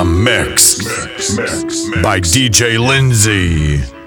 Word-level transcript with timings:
The 0.00 0.06
Mix. 0.06 0.78
By 2.02 2.20
DJ 2.20 2.78
Lindsay. 2.78 3.99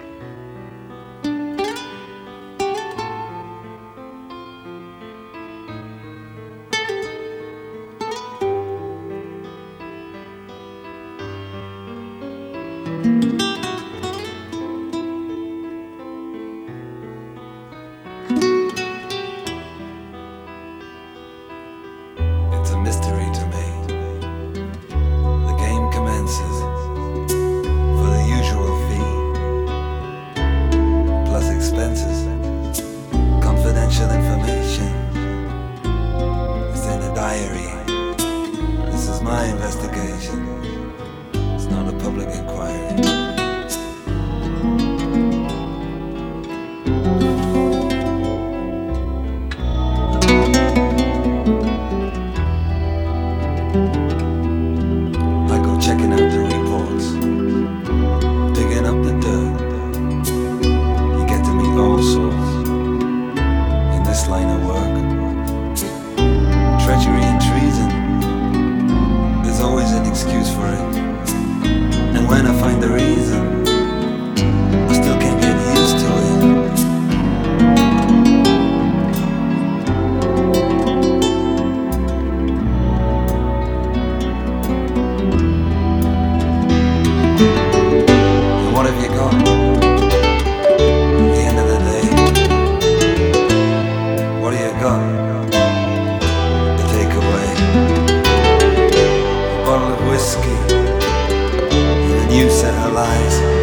eyes. 103.25 103.62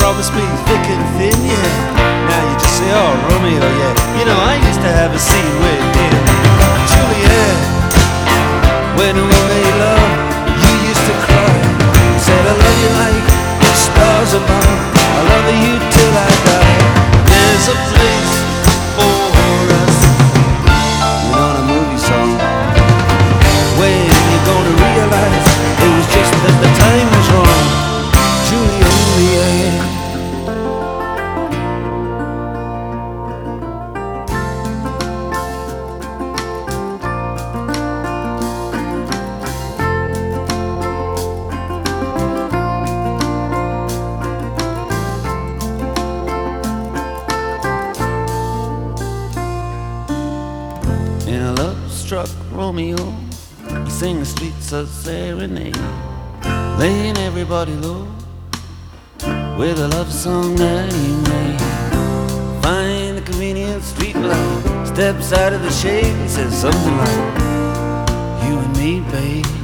brothers 0.00 0.32
me 0.32 0.40
thick 0.64 0.84
and 0.88 1.04
thin, 1.20 1.36
yeah. 1.44 1.60
Now 2.24 2.40
you 2.48 2.56
just 2.56 2.74
say, 2.80 2.88
oh, 2.88 3.12
Romeo, 3.28 3.60
yeah. 3.60 3.92
You 4.16 4.24
know, 4.24 4.38
I 4.40 4.56
used 4.56 4.80
to 4.80 4.88
have 4.88 5.12
a 5.12 5.20
scene 5.20 5.56
with 5.60 5.84
him. 6.00 6.16
Juliet, 6.88 7.60
when 8.96 9.14
we 9.14 9.38
made 9.52 9.76
love, 9.76 10.10
you 10.56 10.72
used 10.88 11.04
to 11.04 11.14
cry. 11.28 11.56
Said, 12.16 12.44
I 12.48 12.54
love 12.64 12.78
you 12.80 12.90
like 13.04 13.26
the 13.60 13.72
stars 13.76 14.32
above. 14.40 14.80
I 14.96 15.20
love 15.32 15.48
you 15.68 15.74
till 15.92 16.14
I 16.16 16.30
die. 16.48 16.80
There's 17.28 17.66
a 17.68 17.76
place. 17.92 18.49
a 54.80 54.86
serenade, 54.86 55.76
laying 56.78 57.14
everybody 57.18 57.74
low 57.74 58.06
with 59.58 59.78
a 59.78 59.88
love 59.88 60.10
song 60.10 60.56
that 60.56 60.90
he 60.90 61.08
made. 61.28 61.60
Find 62.62 63.18
a 63.18 63.20
convenient 63.20 63.82
street 63.82 64.16
light, 64.16 64.86
steps 64.86 65.34
out 65.34 65.52
of 65.52 65.60
the 65.60 65.70
shade 65.70 66.06
and 66.06 66.30
says 66.30 66.54
something 66.58 66.96
like, 66.96 67.42
"You 68.44 68.58
and 68.58 68.76
me, 68.78 69.00
babe." 69.12 69.59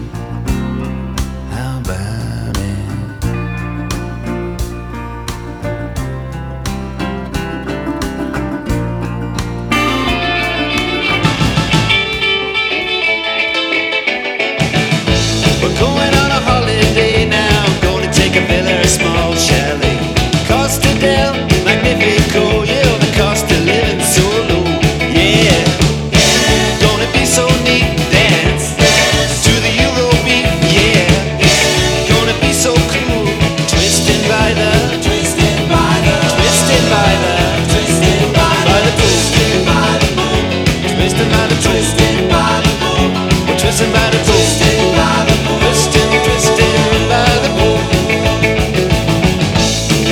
dancing 43.77 43.93
by 43.93 44.11
the 44.11 44.19
pool. 44.25 44.45
Swing, 44.57 44.95
by 47.09 47.25
the. 47.43 47.51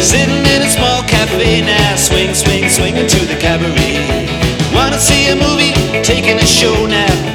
Sitting 0.03 0.45
in 0.55 0.63
a 0.63 0.69
small 0.69 1.03
cafe 1.05 1.63
now. 1.63 1.97
Swing, 1.97 2.35
swing, 2.35 2.69
swinging 2.69 3.07
to 3.07 3.21
the 3.27 3.37
cabaret. 3.37 4.29
Wanna 4.75 4.99
see 4.99 5.29
a 5.31 5.37
movie? 5.37 5.73
Taking 6.03 6.39
a 6.39 6.47
show 6.47 6.87
now. 6.87 7.34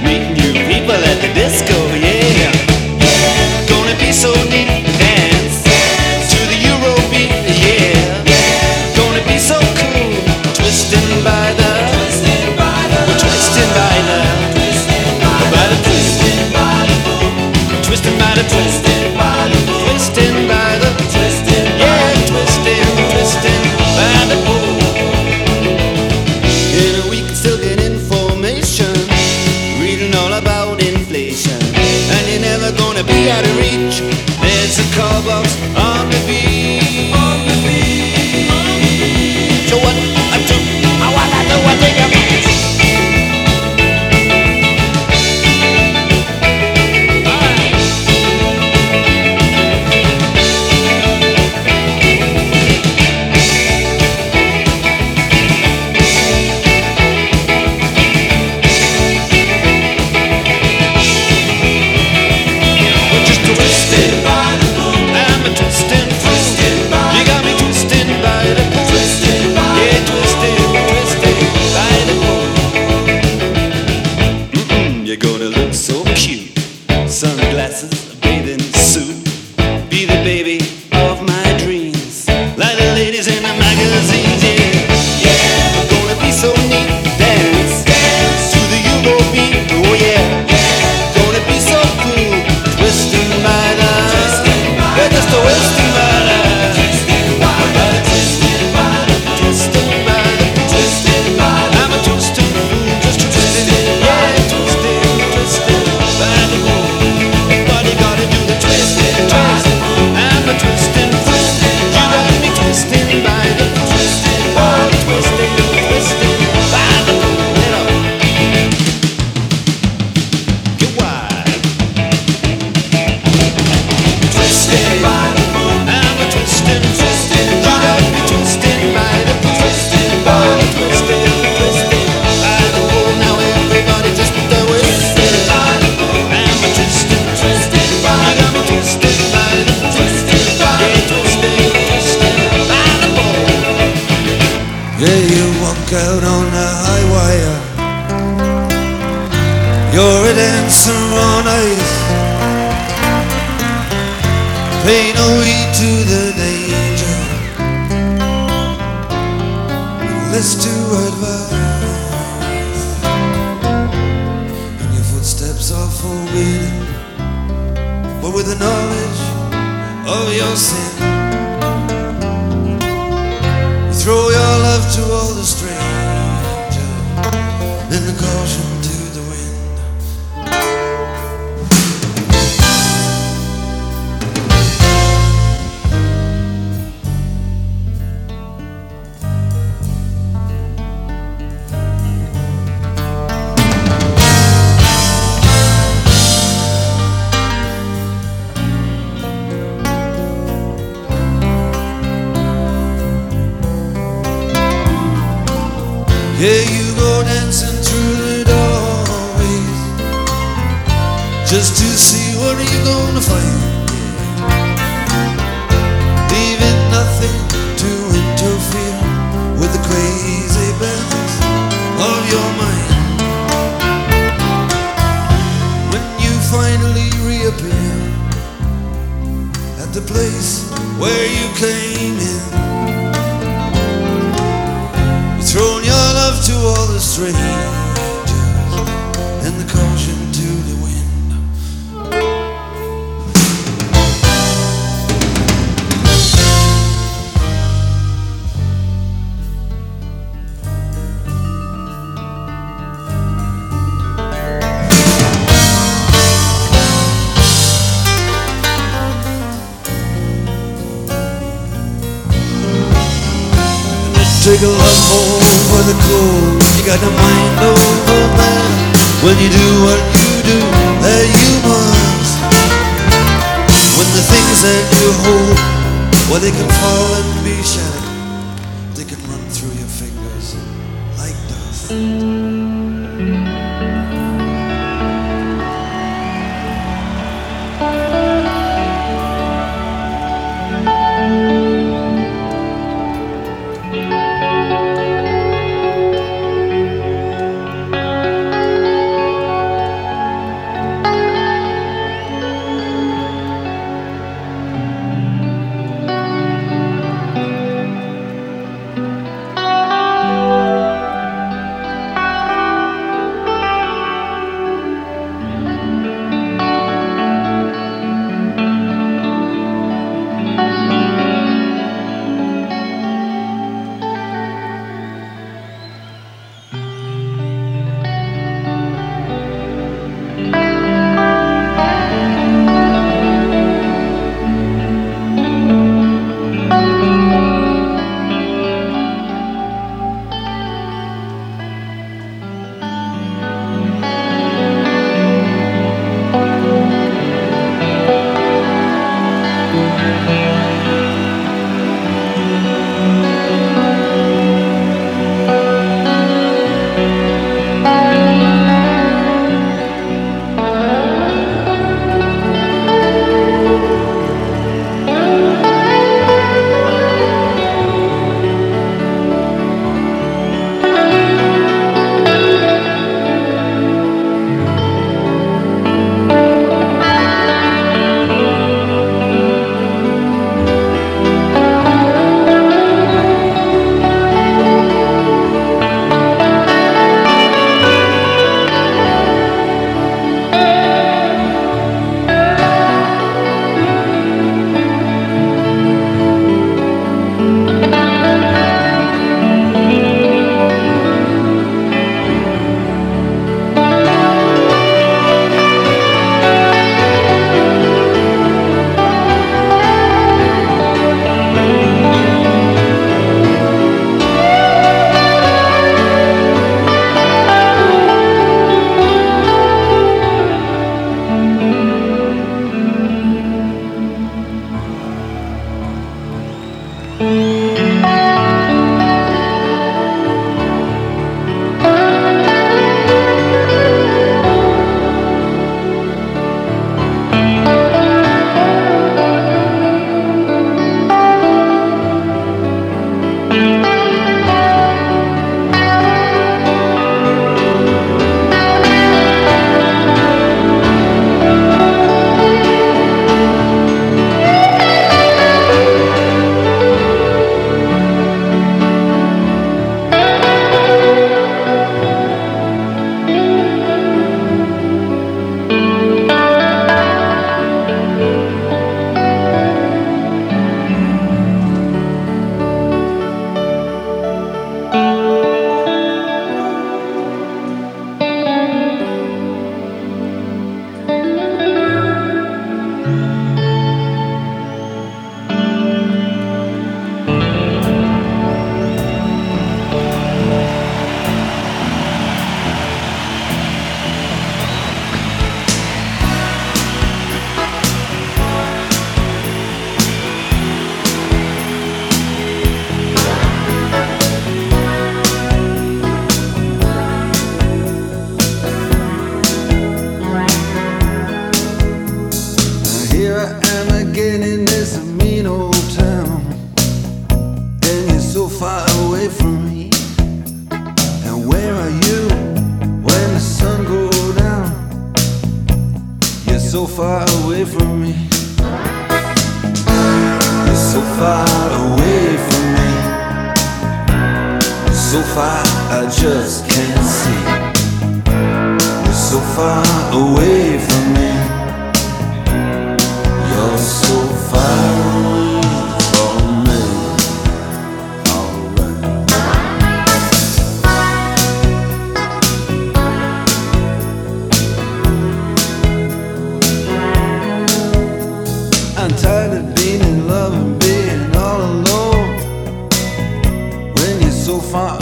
enfin 564.72 564.99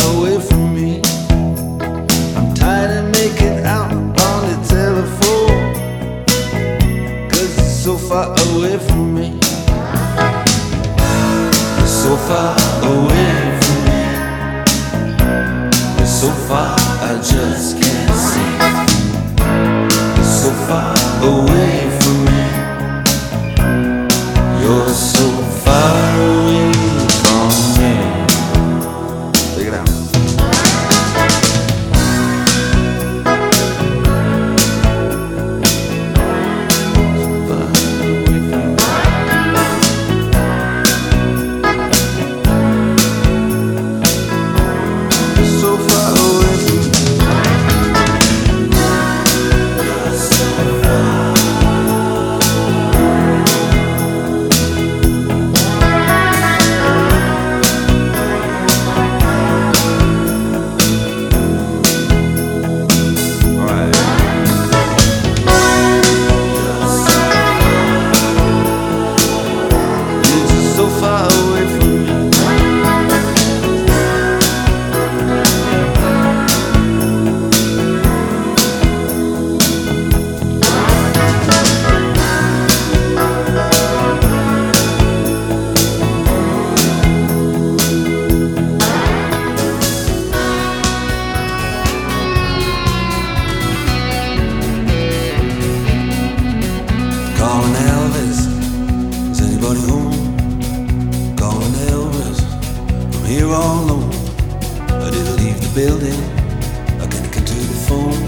phone, 107.87 108.19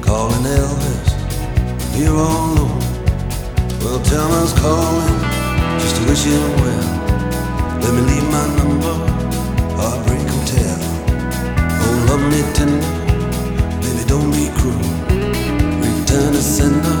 calling 0.00 0.44
Elvis 0.44 1.10
here 1.94 2.10
all 2.10 2.52
alone. 2.52 2.80
Well, 3.80 4.00
Thomas 4.00 4.52
calling 4.58 5.18
just 5.78 5.96
to 5.96 6.02
wish 6.08 6.24
him 6.24 6.40
well. 6.64 6.88
Let 7.82 7.92
me 7.96 8.02
leave 8.10 8.28
my 8.36 8.46
number, 8.56 8.96
Heartbreak 9.76 10.26
Hotel. 10.34 10.78
Oh, 11.84 11.96
love 12.08 12.24
me 12.32 12.40
tender, 12.56 12.92
baby, 13.82 14.04
don't 14.08 14.30
be 14.32 14.48
cruel. 14.58 14.88
Return 15.84 16.32
to 16.32 16.42
sender, 16.56 16.98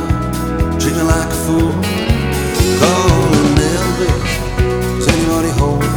treat 0.78 0.94
me 0.94 1.04
like 1.14 1.30
a 1.36 1.38
fool. 1.44 1.72
Calling 2.80 3.56
Elvis, 3.72 4.28
is 4.98 5.08
anybody 5.08 5.52
home? 5.60 5.88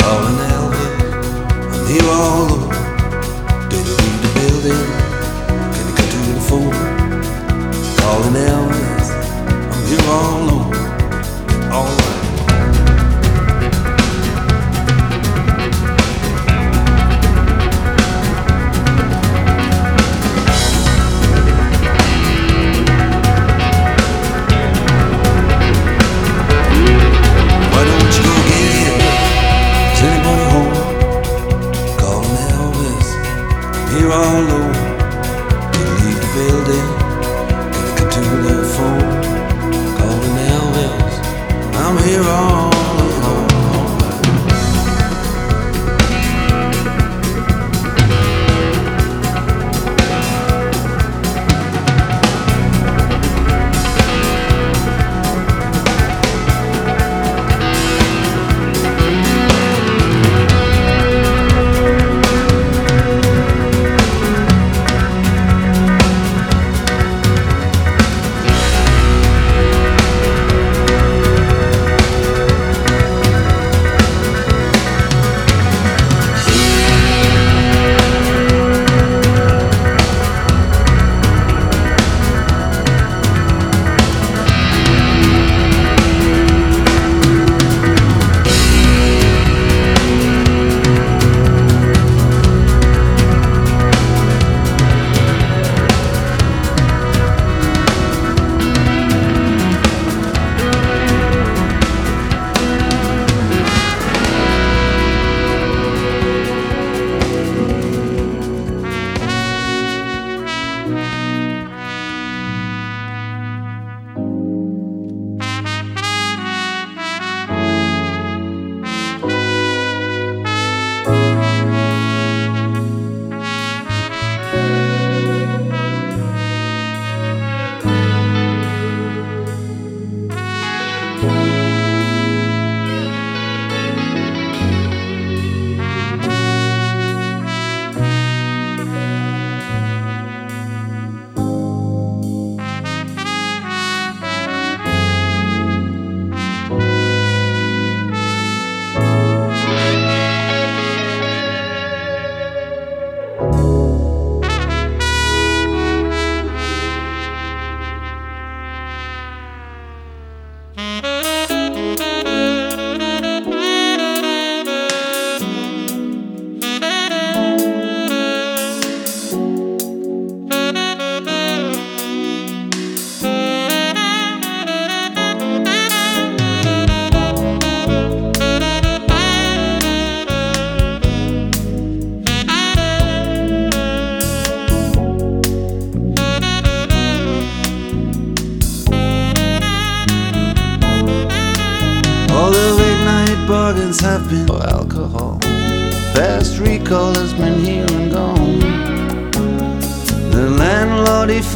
Calling 0.00 0.38
Elvis, 0.56 0.92
I'm 1.74 1.86
here 1.92 2.10
all 2.10 2.46
alone. 2.48 2.67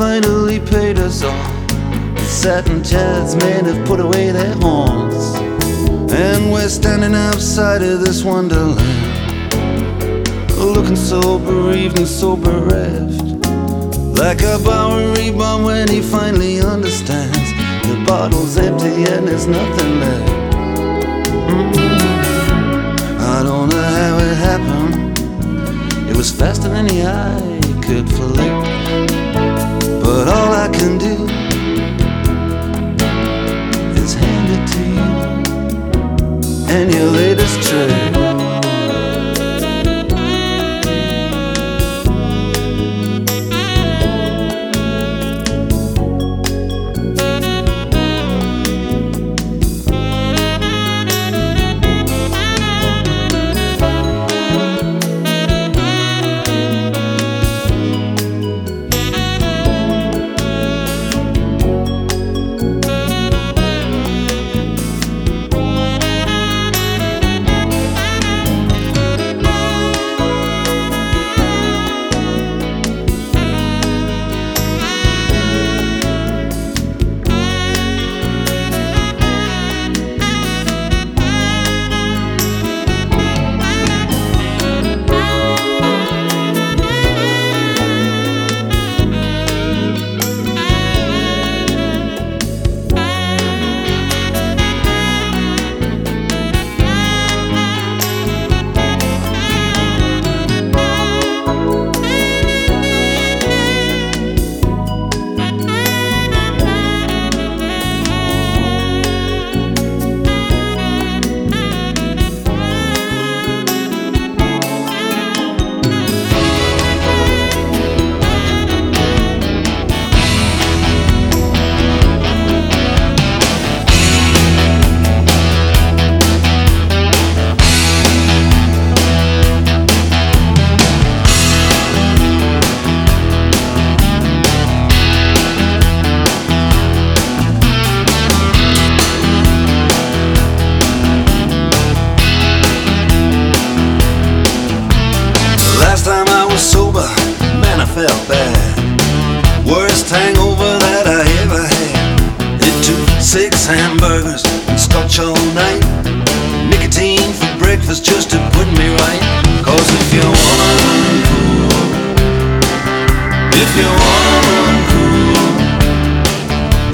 Finally 0.02 0.58
paid 0.58 0.98
us 0.98 1.22
all. 1.22 1.52
The 2.16 2.24
satin 2.24 2.82
chairs 2.82 3.36
men 3.36 3.66
have 3.66 3.86
put 3.86 4.00
away 4.00 4.32
their 4.32 4.52
horns. 4.54 5.36
And 6.10 6.50
we're 6.50 6.68
standing 6.68 7.14
outside 7.14 7.82
of 7.82 8.00
this 8.00 8.24
wonderland. 8.24 8.80
Looking 10.58 10.96
so 10.96 11.38
bereaved 11.38 11.98
and 12.00 12.08
so 12.08 12.34
bereft. 12.34 13.22
Like 14.18 14.42
a 14.42 14.58
Bowery 14.64 15.30
bomb 15.30 15.62
when 15.62 15.86
he 15.86 16.02
finally 16.02 16.60
understands. 16.60 17.52
The 17.86 18.02
bottle's 18.04 18.56
empty 18.56 19.04
and 19.12 19.28
there's 19.28 19.46
nothing 19.46 20.00
left. 20.00 20.32
Mm-hmm. 21.48 23.20
I 23.20 23.42
don't 23.44 23.68
know 23.68 23.88
how 24.00 24.18
it 24.18 24.36
happened. 24.50 25.18
It 26.10 26.16
was 26.16 26.32
faster 26.32 26.68
than 26.70 26.86
the 26.88 27.06
eye 27.06 27.60
could 27.86 28.10
flick. 28.10 28.71
But 30.14 30.28
all 30.28 30.52
I 30.52 30.68
can 30.68 30.98
do 30.98 31.24
is 33.98 34.12
hand 34.12 34.48
it 34.56 34.64
to 34.74 34.82
you 34.96 35.10
and 36.68 36.92
your 36.92 37.06
latest 37.12 37.62
trick. 37.66 38.01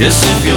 Yes, 0.08 0.38
if 0.38 0.47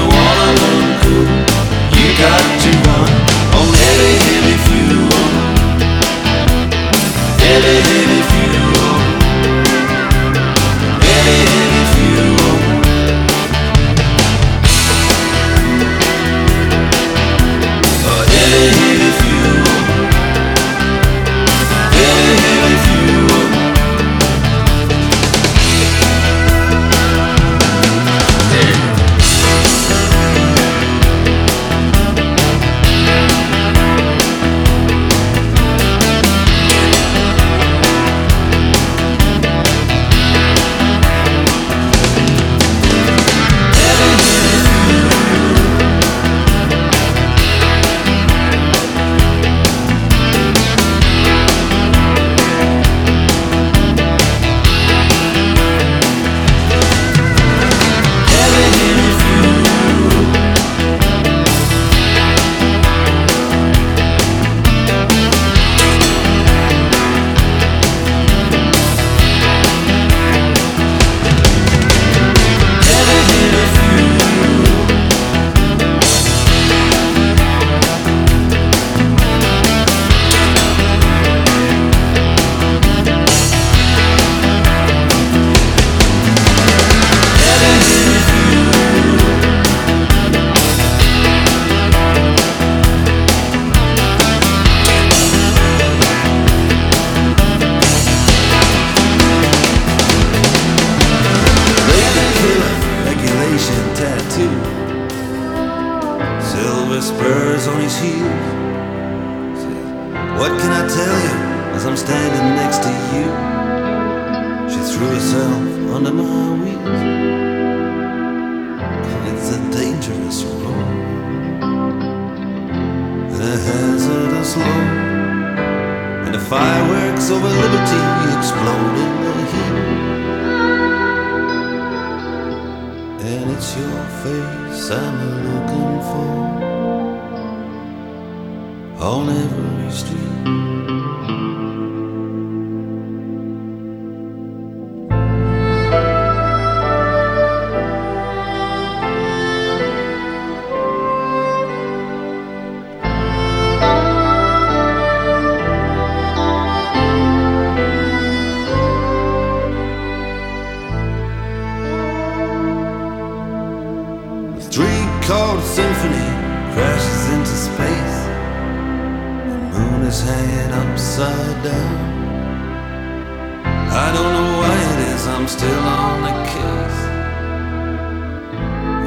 still 175.62 175.88
on 175.88 176.22
the 176.24 176.36
case. 176.50 177.02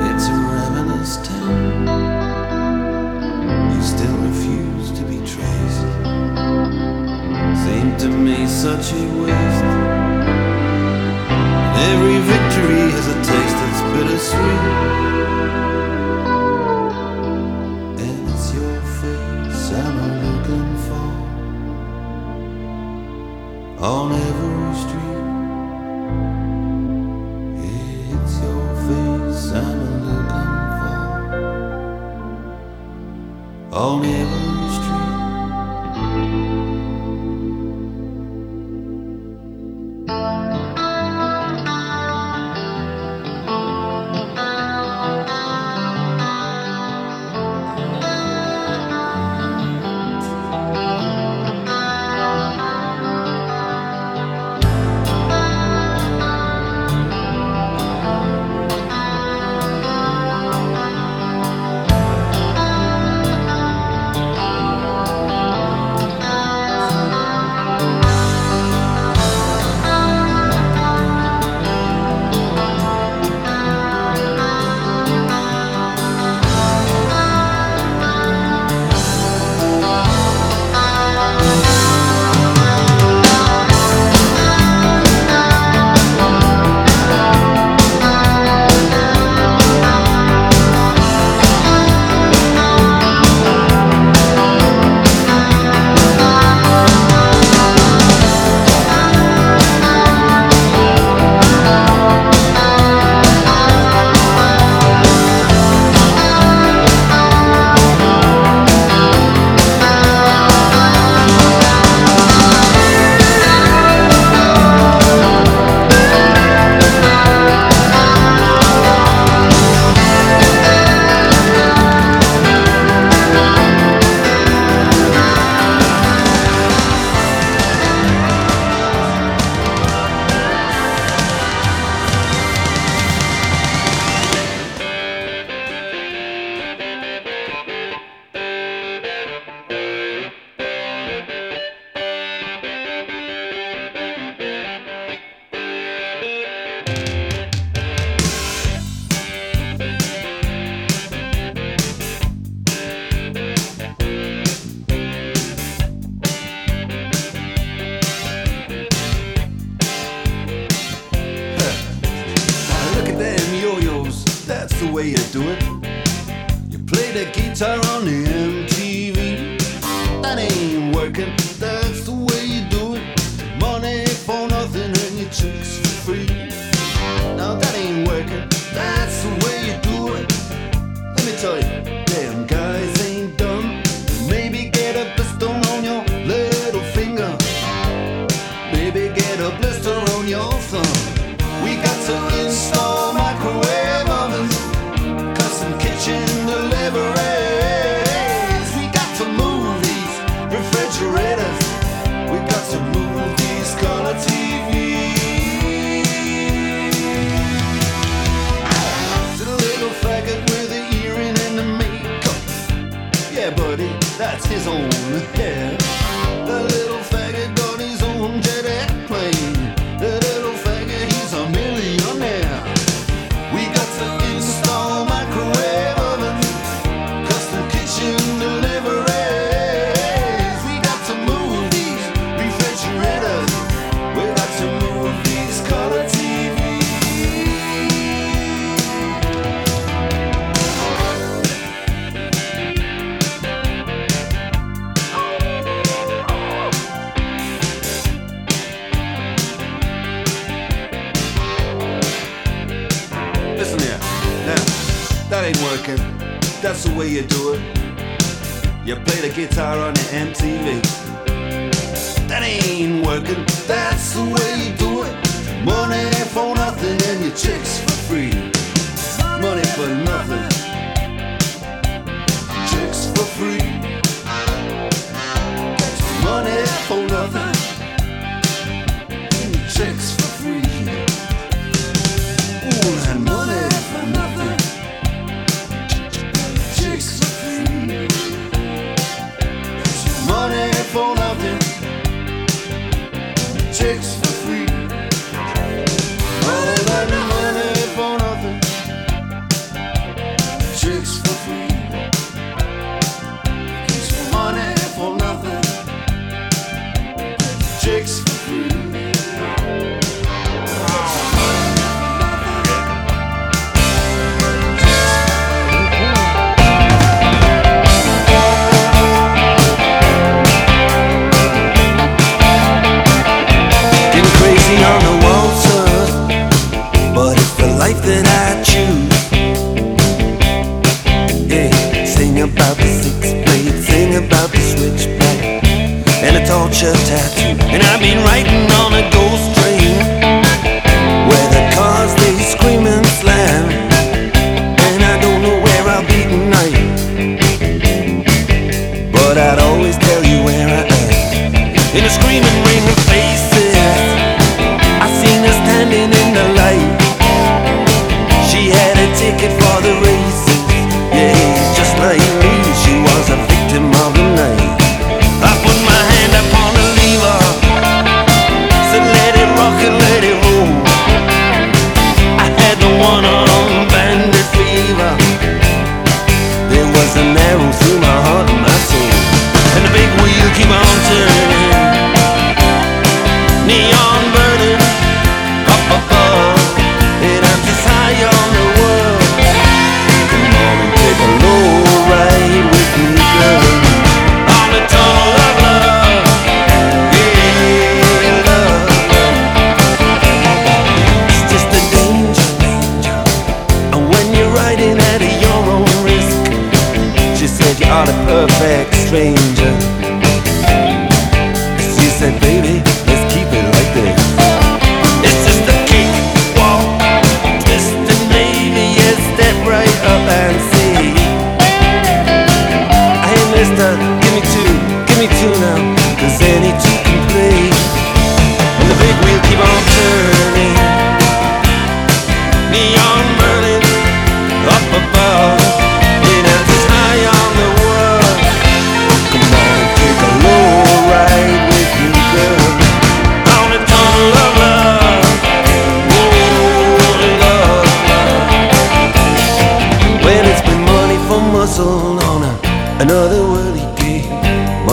It's 0.09 0.27
a 0.29 0.39
ravenous 0.55 1.17
town. 1.27 1.87
You 3.73 3.83
still 3.83 4.17
refuse 4.19 4.93
to 4.99 5.03
be 5.03 5.19
traced. 5.33 5.87
Seemed 7.65 7.99
to 7.99 8.09
me 8.09 8.47
such 8.47 8.93
a 8.93 9.24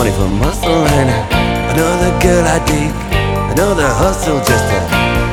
money 0.02 0.18
for 0.18 0.30
muscling. 0.42 1.10
Another 1.70 2.10
girl 2.18 2.42
I 2.42 2.58
dig, 2.66 2.90
another 3.54 3.86
hustle 3.86 4.42
just 4.42 4.66
to, 4.66 4.78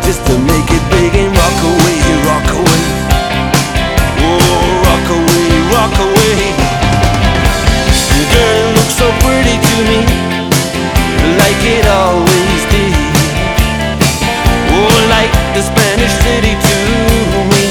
just 0.06 0.22
to 0.30 0.38
make 0.38 0.70
it 0.70 0.84
big 0.94 1.10
and 1.18 1.34
rock 1.34 1.60
away, 1.74 1.98
rock 2.30 2.50
away. 2.54 2.86
Oh, 4.22 4.62
rock 4.86 5.08
away, 5.10 5.50
rock 5.74 5.96
away. 6.06 6.38
The 8.14 8.26
girl 8.30 8.66
looks 8.78 8.94
so 8.94 9.10
pretty 9.26 9.58
to 9.58 9.76
me, 9.90 10.02
like 11.42 11.62
it 11.66 11.86
always 11.90 12.62
did. 12.70 12.94
Oh, 14.70 14.94
like 15.10 15.34
the 15.58 15.66
Spanish 15.66 16.14
city 16.22 16.54
to 16.54 16.78
me 17.50 17.66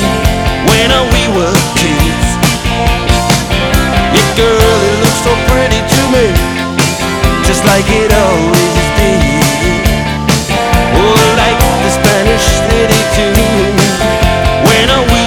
when 0.66 0.90
uh, 0.90 1.07
we 1.14 1.22
were 1.30 1.55
kids. 1.78 2.26
Your 4.11 4.30
girl, 4.34 4.78
it 4.90 4.96
looks 4.99 5.22
so 5.22 5.32
pretty 5.46 5.78
to 5.78 6.01
me 6.11 6.68
just 7.59 7.67
like 7.67 7.91
it 7.91 8.13
always 8.13 8.87
did. 8.99 9.83
Oh, 10.95 11.19
like 11.43 11.59
the 11.83 11.91
Spanish 11.91 12.47
city 12.63 13.01
too. 13.17 13.35
When 14.67 14.87
I 14.91 15.18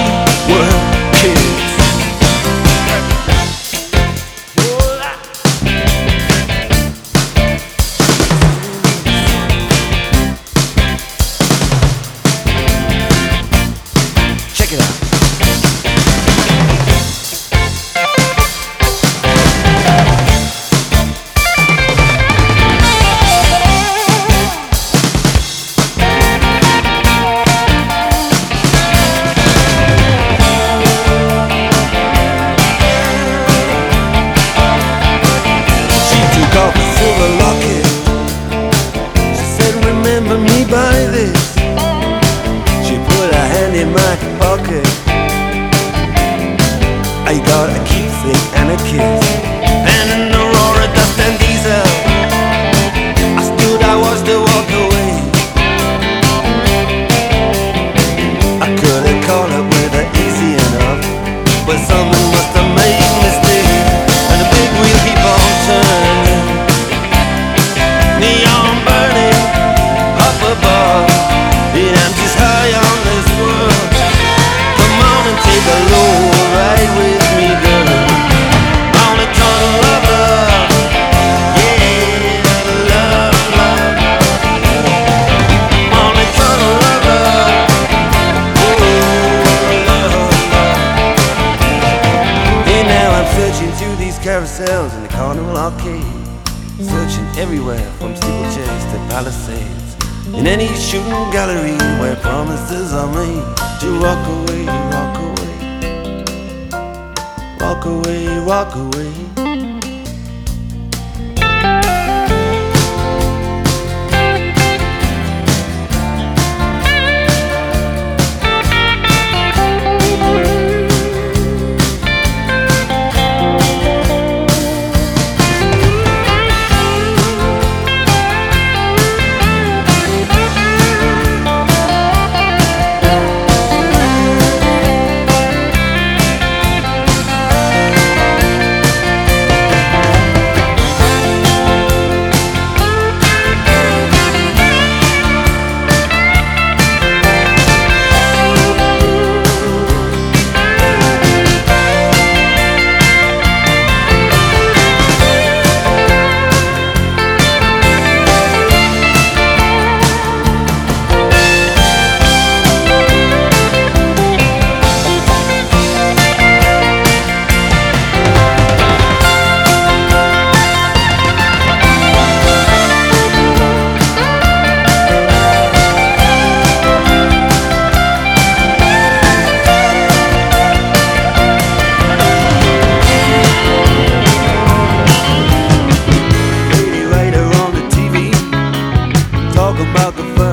All 189.82 190.12
the 190.12 190.22
chords. 190.36 190.51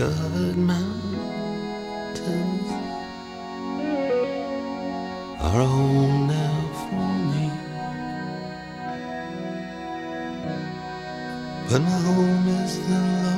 covered 0.00 0.56
mountains 0.56 1.10
are 5.38 5.62
home 5.74 6.26
now 6.26 6.60
for 6.80 7.08
me. 7.30 7.46
But 11.68 11.80
my 11.82 11.98
home 12.08 12.48
is 12.48 12.74
the 12.88 13.29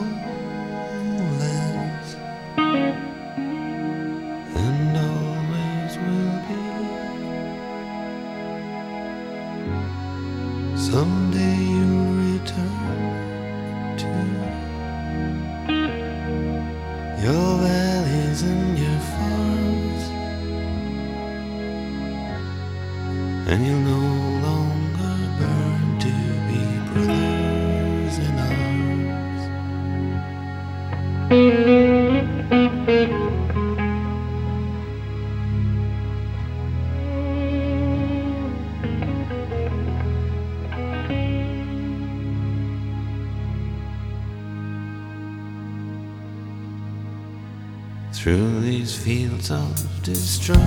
fields 49.43 49.51
of 49.51 50.03
destruction. 50.03 50.63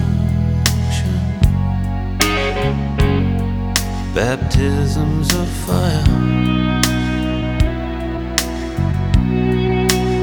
Baptisms 4.14 5.34
of 5.34 5.48
fire. 5.66 6.04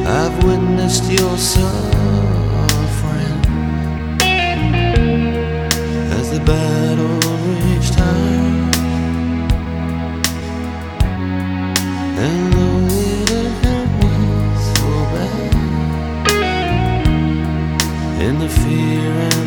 I've 0.07 0.45
witnessed 0.45 1.11
your 1.11 1.37
son. 1.37 2.12
the 18.43 18.49
fear 18.49 19.42